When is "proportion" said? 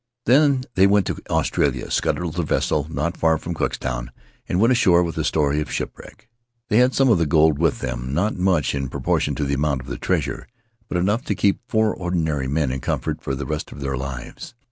8.89-9.35